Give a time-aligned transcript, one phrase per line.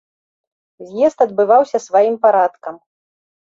[0.87, 2.75] З'езд адбываўся сваім парадкам.